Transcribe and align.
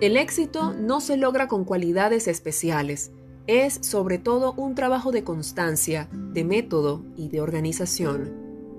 El 0.00 0.16
éxito 0.16 0.74
no 0.74 1.00
se 1.00 1.16
logra 1.16 1.48
con 1.48 1.64
cualidades 1.64 2.28
especiales, 2.28 3.10
es 3.48 3.80
sobre 3.82 4.18
todo 4.18 4.52
un 4.52 4.76
trabajo 4.76 5.10
de 5.10 5.24
constancia, 5.24 6.08
de 6.12 6.44
método 6.44 7.02
y 7.16 7.30
de 7.30 7.40
organización. 7.40 8.32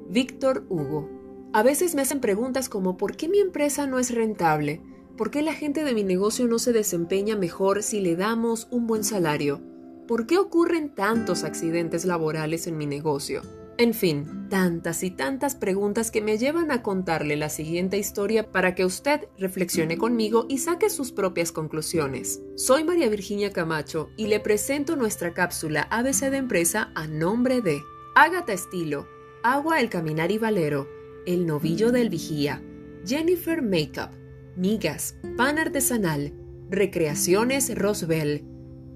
Víctor 0.10 0.66
Hugo. 0.70 1.10
A 1.52 1.62
veces 1.62 1.94
me 1.94 2.04
hacen 2.04 2.22
preguntas 2.22 2.70
como 2.70 2.96
¿por 2.96 3.18
qué 3.18 3.28
mi 3.28 3.40
empresa 3.40 3.86
no 3.86 4.00
es 4.00 4.16
rentable? 4.16 4.82
¿Por 5.18 5.30
qué 5.30 5.42
la 5.42 5.54
gente 5.54 5.84
de 5.84 5.94
mi 5.94 6.06
negocio 6.06 6.48
no 6.48 6.58
se 6.58 6.72
desempeña 6.72 7.36
mejor 7.36 7.84
si 7.84 8.00
le 8.00 8.16
damos 8.16 8.70
un 8.72 8.88
buen 8.88 9.04
salario? 9.04 9.60
¿Por 10.08 10.26
qué 10.26 10.38
ocurren 10.38 10.96
tantos 10.96 11.44
accidentes 11.44 12.06
laborales 12.06 12.66
en 12.66 12.78
mi 12.78 12.86
negocio? 12.86 13.42
En 13.80 13.94
fin, 13.94 14.50
tantas 14.50 15.04
y 15.04 15.10
tantas 15.10 15.56
preguntas 15.56 16.12
que 16.12 16.22
me 16.22 16.38
llevan 16.38 16.70
a 16.70 16.84
contarle 16.84 17.38
la 17.38 17.48
siguiente 17.48 17.98
historia 17.98 18.52
para 18.52 18.76
que 18.76 18.84
usted 18.84 19.30
reflexione 19.38 19.98
conmigo 19.98 20.46
y 20.50 20.58
saque 20.58 20.90
sus 20.90 21.14
propias 21.14 21.54
conclusiones. 21.54 22.42
Soy 22.58 22.84
María 22.84 23.08
Virginia 23.08 23.54
Camacho 23.54 24.10
y 24.18 24.28
le 24.28 24.42
presento 24.42 24.98
nuestra 24.98 25.34
cápsula 25.34 25.88
ABC 25.92 26.30
de 26.30 26.36
empresa 26.36 26.92
a 26.94 27.08
nombre 27.08 27.62
de 27.62 27.80
Ágata 28.16 28.52
Estilo, 28.52 29.08
Agua 29.44 29.80
El 29.80 29.90
Caminar 29.90 30.30
y 30.30 30.40
Valero, 30.40 30.86
El 31.26 31.46
Novillo 31.46 31.94
del 31.94 32.10
Vigía, 32.10 32.62
Jennifer 33.06 33.62
Makeup, 33.62 34.12
Migas, 34.58 35.16
Pan 35.38 35.58
Artesanal, 35.58 36.34
Recreaciones 36.70 37.74
Roswell, 37.76 38.44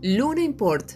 Luna 0.01 0.43
Import, 0.43 0.91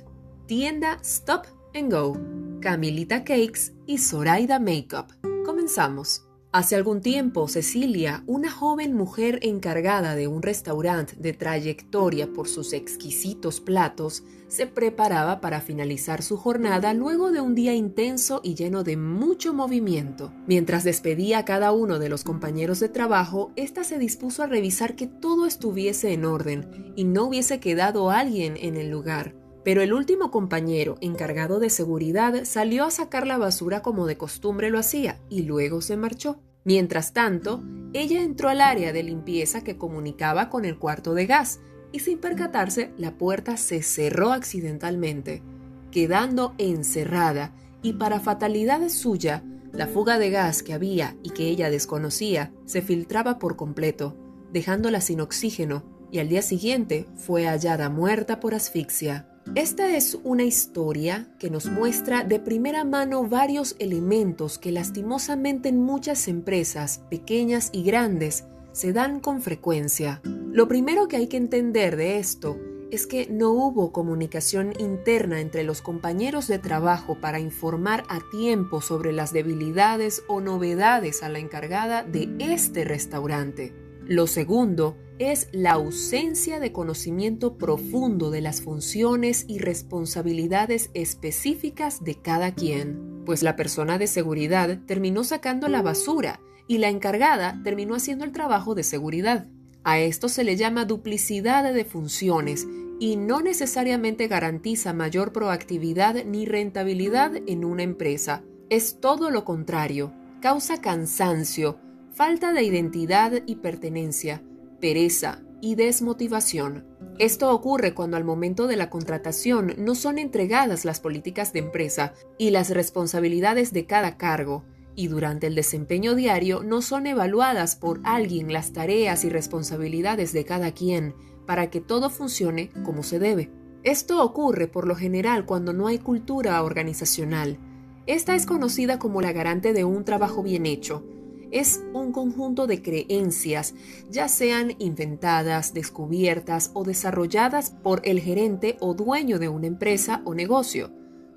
Tienda 0.46 1.00
Stop 1.04 1.46
and 1.74 1.90
Go. 1.90 2.47
Camilita 2.68 3.24
Cakes 3.24 3.72
y 3.86 3.98
Zoraida 3.98 4.60
Makeup. 4.60 5.14
Comenzamos. 5.46 6.26
Hace 6.52 6.76
algún 6.76 7.00
tiempo, 7.00 7.48
Cecilia, 7.48 8.26
una 8.28 8.52
joven 8.52 8.94
mujer 8.94 9.40
encargada 9.42 10.16
de 10.16 10.28
un 10.28 10.42
restaurante 10.42 11.16
de 11.16 11.32
trayectoria 11.32 12.28
por 12.34 12.50
sus 12.50 12.74
exquisitos 12.74 13.62
platos, 13.62 14.26
se 14.50 14.68
preparaba 14.68 15.40
para 15.40 15.62
finalizar 15.62 16.22
su 16.22 16.36
jornada 16.36 16.94
luego 16.94 17.32
de 17.32 17.40
un 17.40 17.56
día 17.56 17.74
intenso 17.74 18.42
y 18.44 18.56
lleno 18.56 18.84
de 18.84 18.98
mucho 18.98 19.54
movimiento. 19.54 20.34
Mientras 20.46 20.84
despedía 20.84 21.38
a 21.38 21.46
cada 21.46 21.72
uno 21.72 22.00
de 22.00 22.10
los 22.10 22.26
compañeros 22.26 22.82
de 22.82 22.90
trabajo, 22.90 23.54
ésta 23.56 23.86
se 23.86 23.98
dispuso 23.98 24.44
a 24.44 24.48
revisar 24.48 24.98
que 24.98 25.08
todo 25.08 25.46
estuviese 25.46 26.12
en 26.12 26.26
orden 26.26 26.92
y 26.98 27.06
no 27.06 27.28
hubiese 27.28 27.62
quedado 27.62 28.12
alguien 28.12 28.58
en 28.58 28.76
el 28.76 28.90
lugar 28.90 29.47
pero 29.68 29.82
el 29.82 29.92
último 29.92 30.32
compañero 30.32 30.96
encargado 31.02 31.60
de 31.60 31.70
seguridad 31.70 32.46
salió 32.46 32.86
a 32.86 32.90
sacar 32.90 33.28
la 33.28 33.38
basura 33.38 33.82
como 33.82 34.06
de 34.06 34.16
costumbre 34.16 34.70
lo 34.70 34.80
hacía 34.80 35.20
y 35.30 35.42
luego 35.42 35.82
se 35.82 35.98
marchó. 35.98 36.40
Mientras 36.64 37.12
tanto, 37.12 37.62
ella 37.92 38.24
entró 38.24 38.48
al 38.48 38.62
área 38.62 38.94
de 38.94 39.04
limpieza 39.04 39.66
que 39.66 39.78
comunicaba 39.78 40.50
con 40.50 40.64
el 40.64 40.80
cuarto 40.80 41.14
de 41.14 41.26
gas 41.26 41.60
y 41.92 42.00
sin 42.00 42.18
percatarse 42.20 42.94
la 42.96 43.18
puerta 43.18 43.58
se 43.58 43.82
cerró 43.82 44.32
accidentalmente, 44.32 45.44
quedando 45.92 46.56
encerrada 46.58 47.54
y 47.82 47.92
para 47.92 48.22
fatalidad 48.22 48.88
suya, 48.88 49.44
la 49.74 49.88
fuga 49.88 50.18
de 50.18 50.30
gas 50.30 50.64
que 50.64 50.76
había 50.76 51.18
y 51.24 51.32
que 51.32 51.50
ella 51.50 51.70
desconocía 51.70 52.54
se 52.64 52.82
filtraba 52.82 53.38
por 53.38 53.58
completo, 53.58 54.16
dejándola 54.54 55.02
sin 55.02 55.20
oxígeno 55.20 55.84
y 56.10 56.20
al 56.20 56.30
día 56.30 56.42
siguiente 56.42 57.06
fue 57.18 57.48
hallada 57.48 57.90
muerta 57.90 58.40
por 58.40 58.56
asfixia. 58.56 59.28
Esta 59.58 59.98
es 59.98 60.16
una 60.24 60.44
historia 60.44 61.28
que 61.40 61.50
nos 61.50 61.66
muestra 61.66 62.24
de 62.24 62.40
primera 62.40 62.84
mano 62.84 63.28
varios 63.28 63.76
elementos 63.80 64.60
que 64.60 64.72
lastimosamente 64.72 65.70
en 65.70 65.80
muchas 65.80 66.28
empresas, 66.28 67.02
pequeñas 67.10 67.72
y 67.74 67.82
grandes, 67.82 68.44
se 68.72 68.94
dan 68.94 69.20
con 69.20 69.42
frecuencia. 69.42 70.22
Lo 70.24 70.68
primero 70.68 71.08
que 71.08 71.18
hay 71.18 71.26
que 71.26 71.38
entender 71.38 71.96
de 71.96 72.20
esto 72.20 72.60
es 72.92 73.08
que 73.08 73.30
no 73.32 73.50
hubo 73.50 73.92
comunicación 73.92 74.74
interna 74.78 75.42
entre 75.42 75.64
los 75.64 75.82
compañeros 75.82 76.48
de 76.48 76.60
trabajo 76.60 77.20
para 77.20 77.40
informar 77.40 78.04
a 78.10 78.20
tiempo 78.30 78.80
sobre 78.80 79.12
las 79.12 79.34
debilidades 79.34 80.22
o 80.28 80.40
novedades 80.40 81.24
a 81.24 81.30
la 81.30 81.40
encargada 81.40 82.04
de 82.04 82.30
este 82.38 82.86
restaurante. 82.86 83.87
Lo 84.08 84.26
segundo 84.26 84.96
es 85.20 85.50
la 85.52 85.74
ausencia 85.74 86.62
de 86.62 86.72
conocimiento 86.72 87.58
profundo 87.58 88.32
de 88.32 88.40
las 88.40 88.62
funciones 88.62 89.44
y 89.50 89.60
responsabilidades 89.60 90.92
específicas 90.94 92.02
de 92.06 92.16
cada 92.16 92.54
quien, 92.54 93.24
pues 93.26 93.44
la 93.44 93.58
persona 93.58 93.98
de 93.98 94.08
seguridad 94.08 94.80
terminó 94.86 95.26
sacando 95.26 95.68
la 95.68 95.82
basura 95.82 96.40
y 96.70 96.78
la 96.78 96.88
encargada 96.88 97.60
terminó 97.66 97.96
haciendo 97.96 98.24
el 98.24 98.32
trabajo 98.32 98.76
de 98.76 98.84
seguridad. 98.84 99.48
A 99.84 100.00
esto 100.00 100.30
se 100.30 100.46
le 100.46 100.56
llama 100.56 100.86
duplicidad 100.86 101.74
de 101.74 101.84
funciones 101.84 102.66
y 103.02 103.18
no 103.18 103.42
necesariamente 103.42 104.30
garantiza 104.30 104.94
mayor 104.94 105.34
proactividad 105.34 106.24
ni 106.24 106.46
rentabilidad 106.46 107.34
en 107.46 107.66
una 107.66 107.84
empresa. 107.84 108.42
Es 108.70 109.02
todo 109.02 109.32
lo 109.32 109.44
contrario, 109.44 110.14
causa 110.42 110.80
cansancio, 110.80 111.78
falta 112.18 112.52
de 112.52 112.64
identidad 112.64 113.44
y 113.46 113.58
pertenencia, 113.58 114.42
pereza 114.82 115.44
y 115.62 115.76
desmotivación. 115.76 116.84
Esto 117.20 117.52
ocurre 117.52 117.94
cuando 117.94 118.18
al 118.18 118.24
momento 118.24 118.66
de 118.66 118.76
la 118.76 118.90
contratación 118.90 119.76
no 119.78 119.94
son 119.94 120.18
entregadas 120.18 120.84
las 120.84 121.00
políticas 121.00 121.54
de 121.54 121.60
empresa 121.60 122.16
y 122.40 122.50
las 122.50 122.72
responsabilidades 122.72 123.72
de 123.72 123.86
cada 123.86 124.18
cargo, 124.18 124.66
y 124.96 125.10
durante 125.10 125.46
el 125.46 125.54
desempeño 125.54 126.16
diario 126.16 126.64
no 126.64 126.82
son 126.82 127.06
evaluadas 127.06 127.76
por 127.76 128.02
alguien 128.04 128.52
las 128.52 128.74
tareas 128.74 129.24
y 129.24 129.30
responsabilidades 129.30 130.34
de 130.34 130.44
cada 130.44 130.72
quien 130.72 131.14
para 131.46 131.70
que 131.70 131.82
todo 131.82 132.10
funcione 132.10 132.72
como 132.84 133.04
se 133.04 133.20
debe. 133.20 133.52
Esto 133.84 134.24
ocurre 134.24 134.68
por 134.68 134.88
lo 134.88 134.96
general 134.96 135.46
cuando 135.46 135.72
no 135.72 135.86
hay 135.86 136.00
cultura 136.00 136.64
organizacional. 136.64 137.60
Esta 138.08 138.34
es 138.34 138.48
conocida 138.48 138.98
como 138.98 139.22
la 139.22 139.34
garante 139.34 139.72
de 139.72 139.86
un 139.86 140.04
trabajo 140.04 140.42
bien 140.42 140.66
hecho, 140.66 141.04
es 141.52 141.84
un 141.94 142.12
conjunto 142.12 142.68
de 142.68 142.82
creencias, 142.82 143.76
ya 144.10 144.28
sean 144.28 144.74
inventadas, 144.80 145.74
descubiertas 145.74 146.72
o 146.74 146.84
desarrolladas 146.84 147.72
por 147.72 148.02
el 148.04 148.20
gerente 148.20 148.78
o 148.80 148.94
dueño 148.94 149.40
de 149.40 149.50
una 149.50 149.68
empresa 149.68 150.22
o 150.26 150.34
negocio. 150.34 150.92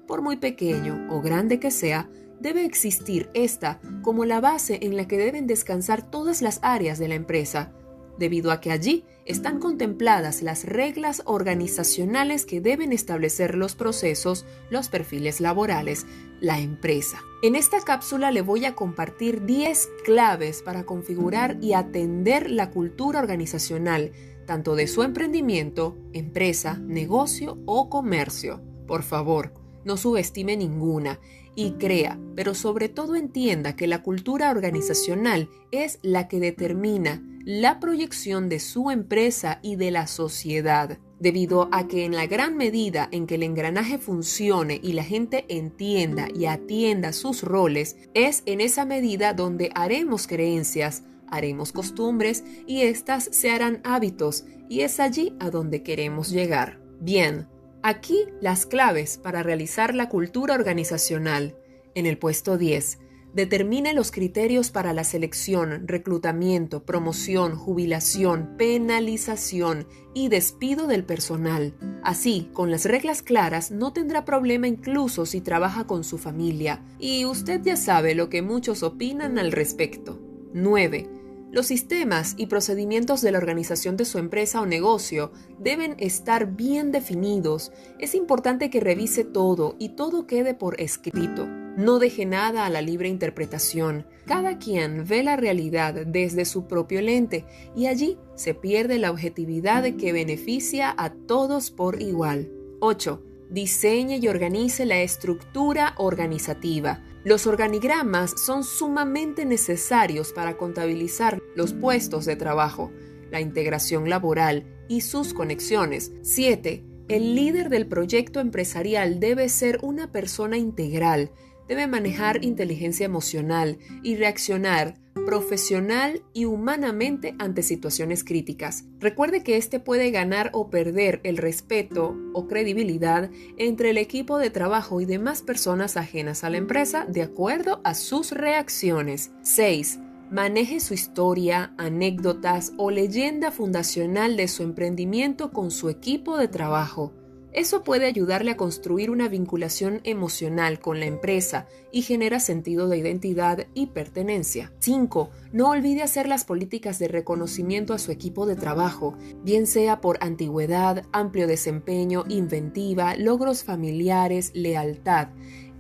Por 0.07 0.23
muy 0.23 0.37
pequeño 0.37 1.07
o 1.11 1.21
grande 1.21 1.61
que 1.61 1.71
sea, 1.71 2.11
debe 2.41 2.65
existir 2.65 3.31
esta 3.35 3.81
como 4.03 4.25
la 4.25 4.41
base 4.41 4.81
en 4.83 4.97
la 4.97 5.07
que 5.07 5.19
deben 5.19 5.47
descansar 5.47 6.03
todas 6.03 6.43
las 6.43 6.59
áreas 6.63 6.99
de 6.99 7.09
la 7.09 7.15
empresa, 7.15 7.73
debido 8.21 8.53
a 8.53 8.61
que 8.61 8.71
allí 8.71 9.05
están 9.25 9.59
contempladas 9.59 10.43
las 10.43 10.65
reglas 10.65 11.23
organizacionales 11.25 12.47
que 12.47 12.61
deben 12.61 12.93
establecer 12.93 13.57
los 13.57 13.75
procesos, 13.75 14.47
los 14.71 14.89
perfiles 14.89 15.41
laborales, 15.41 16.07
la 16.41 16.61
empresa. 16.61 17.23
En 17.43 17.57
esta 17.57 17.81
cápsula 17.81 18.31
le 18.31 18.43
voy 18.43 18.67
a 18.67 18.75
compartir 18.77 19.45
10 19.47 19.89
claves 20.05 20.63
para 20.63 20.85
configurar 20.85 21.57
y 21.61 21.73
atender 21.73 22.51
la 22.51 22.71
cultura 22.71 23.19
organizacional, 23.19 24.13
tanto 24.47 24.77
de 24.77 24.87
su 24.87 25.03
emprendimiento, 25.03 25.97
empresa, 26.13 26.79
negocio 26.79 27.59
o 27.67 27.89
comercio. 27.89 28.61
Por 28.87 29.03
favor, 29.03 29.55
no 29.85 29.97
subestime 29.97 30.57
ninguna 30.57 31.19
y 31.55 31.73
crea, 31.73 32.19
pero 32.35 32.55
sobre 32.55 32.89
todo 32.89 33.17
entienda 33.17 33.77
que 33.77 33.87
la 33.87 34.03
cultura 34.03 34.51
organizacional 34.51 35.49
es 35.71 35.99
la 36.03 36.29
que 36.29 36.41
determina 36.41 37.23
la 37.45 37.81
proyección 37.81 38.49
de 38.49 38.61
su 38.61 38.91
empresa 38.91 39.61
y 39.63 39.77
de 39.77 39.91
la 39.91 40.07
sociedad, 40.07 40.99
debido 41.19 41.69
a 41.73 41.89
que 41.89 42.05
en 42.05 42.15
la 42.15 42.27
gran 42.27 42.57
medida 42.57 43.09
en 43.13 43.27
que 43.27 43.37
el 43.37 43.43
engranaje 43.43 43.99
funcione 43.99 44.79
y 44.83 44.93
la 44.93 45.05
gente 45.05 45.47
entienda 45.49 46.29
y 46.35 46.47
atienda 46.47 47.13
sus 47.13 47.43
roles, 47.43 47.97
es 48.15 48.43
en 48.47 48.61
esa 48.61 48.85
medida 48.85 49.33
donde 49.33 49.71
haremos 49.75 50.27
creencias, 50.27 51.03
haremos 51.29 51.73
costumbres 51.73 52.45
y 52.67 52.83
éstas 52.83 53.29
se 53.33 53.51
harán 53.51 53.81
hábitos 53.85 54.45
y 54.69 54.81
es 54.81 55.01
allí 55.01 55.35
a 55.41 55.51
donde 55.51 55.83
queremos 55.83 56.31
llegar. 56.31 56.81
Bien, 57.01 57.49
aquí 57.83 58.27
las 58.41 58.67
claves 58.67 59.19
para 59.19 59.43
realizar 59.43 59.95
la 59.95 60.09
cultura 60.09 60.55
organizacional. 60.55 61.57
En 61.95 62.07
el 62.07 62.19
puesto 62.19 62.57
10, 62.57 62.99
Determine 63.33 63.95
los 63.95 64.11
criterios 64.11 64.73
para 64.73 64.93
la 64.93 65.05
selección, 65.05 65.87
reclutamiento, 65.87 66.83
promoción, 66.83 67.55
jubilación, 67.55 68.57
penalización 68.59 69.87
y 70.15 70.29
despido 70.29 70.89
del 70.89 71.05
personal. 71.05 71.75
Así, 72.03 72.51
con 72.53 72.73
las 72.73 72.87
reglas 72.87 73.23
claras, 73.23 73.71
no 73.71 73.93
tendrá 73.93 74.25
problema 74.25 74.67
incluso 74.67 75.27
si 75.27 75.41
trabaja 75.41 75.87
con 75.87 76.03
su 76.03 76.19
familia. 76.19 76.85
Y 76.99 77.25
usted 77.25 77.61
ya 77.63 77.77
sabe 77.77 78.17
lo 78.17 78.29
que 78.31 78.43
muchos 78.43 78.83
opinan 78.83 79.39
al 79.39 79.53
respecto. 79.53 80.19
9. 80.53 81.20
Los 81.53 81.67
sistemas 81.67 82.35
y 82.37 82.47
procedimientos 82.47 83.23
de 83.23 83.33
la 83.33 83.39
organización 83.39 83.97
de 83.97 84.05
su 84.05 84.19
empresa 84.19 84.61
o 84.61 84.67
negocio 84.67 85.33
deben 85.59 85.97
estar 85.99 86.55
bien 86.55 86.93
definidos. 86.93 87.73
Es 87.99 88.15
importante 88.15 88.71
que 88.71 88.79
revise 88.79 89.25
todo 89.25 89.75
y 89.81 89.91
todo 89.91 90.29
quede 90.29 90.55
por 90.55 90.81
escrito. 90.81 91.49
No 91.77 91.99
deje 91.99 92.25
nada 92.25 92.67
a 92.67 92.71
la 92.71 92.83
libre 92.83 93.09
interpretación. 93.09 94.07
Cada 94.27 94.59
quien 94.59 95.05
ve 95.09 95.25
la 95.25 95.35
realidad 95.35 96.07
desde 96.07 96.45
su 96.45 96.69
propio 96.69 97.03
lente 97.03 97.45
y 97.75 97.87
allí 97.87 98.17
se 98.37 98.55
pierde 98.55 98.99
la 98.99 99.11
objetividad 99.11 99.83
que 99.97 100.13
beneficia 100.13 100.95
a 100.97 101.11
todos 101.11 101.73
por 101.73 102.01
igual. 102.01 102.49
8. 102.79 103.25
Diseñe 103.51 104.19
y 104.19 104.29
organice 104.29 104.87
la 104.87 105.01
estructura 105.01 105.95
organizativa. 105.97 107.03
Los 107.23 107.47
organigramas 107.47 108.31
son 108.41 108.65
sumamente 108.65 109.45
necesarios 109.45 110.33
para 110.33 110.57
contabilizar 110.57 111.39
los 111.55 111.75
puestos 111.75 112.25
de 112.25 112.35
trabajo, 112.37 112.91
la 113.31 113.41
integración 113.41 114.09
laboral 114.09 114.65
y 114.89 115.03
sus 115.03 115.35
conexiones. 115.35 116.13
7. 116.23 116.83
El 117.09 117.35
líder 117.35 117.69
del 117.69 117.87
proyecto 117.87 118.41
empresarial 118.41 119.21
debe 119.21 119.51
ser 119.51 119.81
una 119.83 120.11
persona 120.11 120.57
integral, 120.57 121.31
debe 121.71 121.87
manejar 121.87 122.45
inteligencia 122.45 123.07
emocional 123.07 123.79
y 124.03 124.17
reaccionar 124.17 124.97
profesional 125.25 126.21
y 126.33 126.47
humanamente 126.47 127.37
ante 127.39 127.63
situaciones 127.63 128.25
críticas. 128.25 128.87
Recuerde 128.99 129.45
que 129.45 129.57
este 129.57 129.79
puede 129.79 130.11
ganar 130.11 130.51
o 130.53 130.69
perder 130.69 131.21
el 131.23 131.37
respeto 131.37 132.17
o 132.33 132.49
credibilidad 132.49 133.31
entre 133.57 133.91
el 133.91 133.99
equipo 133.99 134.39
de 134.39 134.51
trabajo 134.51 135.01
y 135.01 135.05
demás 135.05 135.43
personas 135.43 135.97
ajenas 135.97 136.43
a 136.43 136.51
la 136.51 136.57
empresa 136.57 137.07
de 137.09 137.23
acuerdo 137.23 137.81
a 137.85 137.95
sus 137.95 138.33
reacciones. 138.33 139.31
6. 139.43 140.01
Maneje 140.29 140.81
su 140.81 140.95
historia, 140.95 141.73
anécdotas 141.79 142.73
o 142.79 142.91
leyenda 142.91 143.53
fundacional 143.53 144.37
de 144.37 144.49
su 144.49 144.65
emprendimiento 144.65 145.53
con 145.53 145.71
su 145.71 145.89
equipo 145.89 146.37
de 146.37 146.49
trabajo. 146.49 147.13
Eso 147.53 147.83
puede 147.83 148.07
ayudarle 148.07 148.53
a 148.53 148.57
construir 148.57 149.11
una 149.11 149.29
vinculación 149.29 150.01
emocional 150.05 150.79
con 150.79 151.01
la 151.01 151.07
empresa 151.07 151.67
y 151.91 152.03
genera 152.03 152.39
sentido 152.39 152.89
de 152.89 152.99
identidad 152.99 153.67
y 153.75 153.87
pertenencia. 153.87 154.73
5. 154.79 155.31
No 155.53 155.71
olvide 155.71 156.03
hacer 156.03 156.29
las 156.29 156.45
políticas 156.45 157.01
de 157.01 157.09
reconocimiento 157.09 157.93
a 157.93 157.99
su 157.99 158.13
equipo 158.13 158.47
de 158.47 158.55
trabajo, 158.55 159.17
bien 159.43 159.67
sea 159.67 160.01
por 160.01 160.19
antigüedad, 160.21 161.05
amplio 161.13 161.49
desempeño, 161.49 162.25
inventiva, 162.29 163.17
logros 163.17 163.65
familiares, 163.65 164.53
lealtad. 164.55 165.29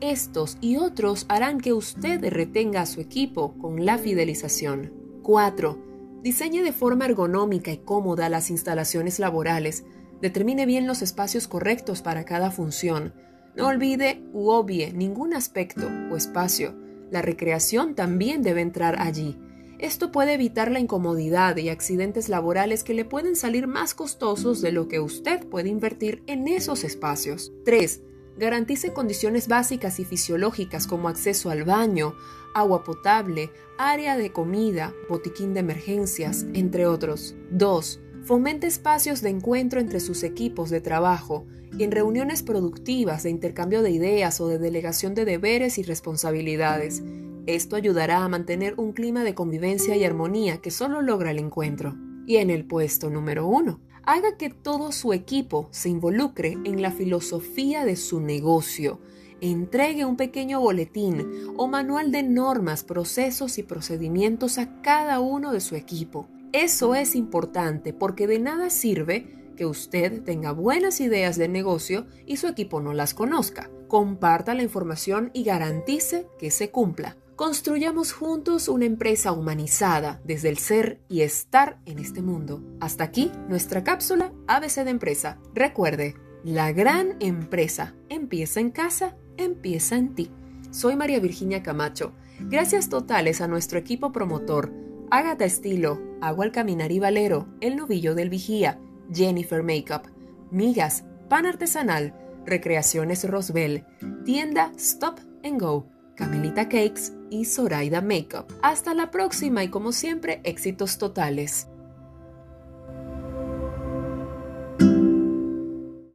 Estos 0.00 0.58
y 0.60 0.76
otros 0.76 1.26
harán 1.28 1.60
que 1.60 1.72
usted 1.72 2.24
retenga 2.30 2.80
a 2.80 2.86
su 2.86 3.00
equipo 3.00 3.56
con 3.58 3.84
la 3.84 3.98
fidelización. 3.98 4.92
4. 5.22 5.78
Diseñe 6.22 6.62
de 6.62 6.72
forma 6.72 7.04
ergonómica 7.04 7.70
y 7.70 7.78
cómoda 7.78 8.28
las 8.28 8.50
instalaciones 8.50 9.18
laborales 9.18 9.84
Determine 10.20 10.66
bien 10.66 10.86
los 10.86 11.02
espacios 11.02 11.48
correctos 11.48 12.02
para 12.02 12.24
cada 12.24 12.50
función. 12.50 13.14
No 13.56 13.68
olvide 13.68 14.22
u 14.32 14.50
obvie 14.50 14.92
ningún 14.92 15.34
aspecto 15.34 15.88
o 16.10 16.16
espacio. 16.16 16.74
La 17.10 17.22
recreación 17.22 17.94
también 17.94 18.42
debe 18.42 18.60
entrar 18.60 19.00
allí. 19.00 19.38
Esto 19.78 20.12
puede 20.12 20.34
evitar 20.34 20.70
la 20.70 20.78
incomodidad 20.78 21.56
y 21.56 21.70
accidentes 21.70 22.28
laborales 22.28 22.84
que 22.84 22.92
le 22.92 23.06
pueden 23.06 23.34
salir 23.34 23.66
más 23.66 23.94
costosos 23.94 24.60
de 24.60 24.72
lo 24.72 24.88
que 24.88 25.00
usted 25.00 25.48
puede 25.48 25.70
invertir 25.70 26.22
en 26.26 26.46
esos 26.48 26.84
espacios. 26.84 27.50
3. 27.64 28.02
Garantice 28.36 28.92
condiciones 28.92 29.48
básicas 29.48 29.98
y 29.98 30.04
fisiológicas 30.04 30.86
como 30.86 31.08
acceso 31.08 31.50
al 31.50 31.64
baño, 31.64 32.14
agua 32.54 32.84
potable, 32.84 33.50
área 33.78 34.18
de 34.18 34.32
comida, 34.32 34.92
botiquín 35.08 35.54
de 35.54 35.60
emergencias, 35.60 36.44
entre 36.52 36.86
otros. 36.86 37.34
2. 37.50 38.00
Fomente 38.24 38.66
espacios 38.66 39.22
de 39.22 39.30
encuentro 39.30 39.80
entre 39.80 39.98
sus 39.98 40.22
equipos 40.22 40.70
de 40.70 40.80
trabajo 40.80 41.46
en 41.78 41.90
reuniones 41.90 42.42
productivas 42.42 43.22
de 43.22 43.30
intercambio 43.30 43.82
de 43.82 43.90
ideas 43.90 44.40
o 44.40 44.48
de 44.48 44.58
delegación 44.58 45.14
de 45.14 45.24
deberes 45.24 45.78
y 45.78 45.82
responsabilidades. 45.82 47.02
Esto 47.46 47.76
ayudará 47.76 48.22
a 48.22 48.28
mantener 48.28 48.74
un 48.78 48.92
clima 48.92 49.24
de 49.24 49.34
convivencia 49.34 49.96
y 49.96 50.04
armonía 50.04 50.58
que 50.58 50.70
solo 50.70 51.00
logra 51.00 51.30
el 51.30 51.38
encuentro. 51.38 51.96
Y 52.26 52.36
en 52.36 52.50
el 52.50 52.66
puesto 52.66 53.08
número 53.08 53.46
uno, 53.46 53.80
haga 54.04 54.36
que 54.36 54.50
todo 54.50 54.92
su 54.92 55.12
equipo 55.12 55.68
se 55.70 55.88
involucre 55.88 56.58
en 56.64 56.82
la 56.82 56.92
filosofía 56.92 57.84
de 57.84 57.96
su 57.96 58.20
negocio. 58.20 59.00
Entregue 59.40 60.04
un 60.04 60.16
pequeño 60.16 60.60
boletín 60.60 61.26
o 61.56 61.66
manual 61.66 62.12
de 62.12 62.22
normas, 62.22 62.84
procesos 62.84 63.56
y 63.56 63.62
procedimientos 63.62 64.58
a 64.58 64.82
cada 64.82 65.20
uno 65.20 65.52
de 65.52 65.60
su 65.60 65.76
equipo. 65.76 66.28
Eso 66.52 66.94
es 66.96 67.14
importante 67.14 67.92
porque 67.92 68.26
de 68.26 68.40
nada 68.40 68.70
sirve 68.70 69.52
que 69.56 69.66
usted 69.66 70.22
tenga 70.22 70.52
buenas 70.52 71.00
ideas 71.00 71.36
de 71.36 71.46
negocio 71.46 72.06
y 72.26 72.38
su 72.38 72.48
equipo 72.48 72.80
no 72.80 72.92
las 72.92 73.14
conozca. 73.14 73.70
Comparta 73.88 74.54
la 74.54 74.62
información 74.62 75.30
y 75.32 75.44
garantice 75.44 76.26
que 76.38 76.50
se 76.50 76.70
cumpla. 76.70 77.16
Construyamos 77.36 78.12
juntos 78.12 78.68
una 78.68 78.84
empresa 78.84 79.32
humanizada 79.32 80.20
desde 80.24 80.48
el 80.48 80.58
ser 80.58 81.00
y 81.08 81.20
estar 81.20 81.78
en 81.86 81.98
este 81.98 82.20
mundo. 82.20 82.62
Hasta 82.80 83.04
aquí 83.04 83.30
nuestra 83.48 83.84
cápsula 83.84 84.32
ABC 84.46 84.84
de 84.84 84.90
empresa. 84.90 85.38
Recuerde, 85.54 86.16
la 86.42 86.72
gran 86.72 87.16
empresa 87.20 87.94
empieza 88.08 88.60
en 88.60 88.70
casa, 88.70 89.16
empieza 89.36 89.96
en 89.96 90.14
ti. 90.14 90.30
Soy 90.70 90.96
María 90.96 91.20
Virginia 91.20 91.62
Camacho. 91.62 92.12
Gracias 92.40 92.88
totales 92.88 93.40
a 93.40 93.46
nuestro 93.46 93.78
equipo 93.78 94.10
promotor 94.10 94.72
Agatha 95.10 95.44
Estilo, 95.44 96.00
Agua 96.20 96.44
al 96.44 96.52
Caminar 96.52 96.92
y 96.92 96.98
Valero, 96.98 97.48
El 97.60 97.76
Novillo 97.76 98.14
del 98.14 98.30
Vigía, 98.30 98.78
Jennifer 99.12 99.62
Makeup, 99.62 100.02
Migas, 100.50 101.04
Pan 101.28 101.46
Artesanal, 101.46 102.14
Recreaciones 102.44 103.28
Rosbel, 103.28 103.84
Tienda 104.24 104.72
Stop 104.76 105.20
and 105.44 105.60
Go, 105.60 105.88
Camelita 106.16 106.68
Cakes 106.68 107.12
y 107.30 107.46
Zoraida 107.46 108.02
Makeup. 108.02 108.52
Hasta 108.62 108.92
la 108.94 109.10
próxima 109.10 109.64
y 109.64 109.68
como 109.68 109.92
siempre, 109.92 110.40
éxitos 110.44 110.98
totales. 110.98 111.69